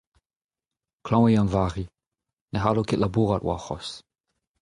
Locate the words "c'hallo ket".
2.63-3.01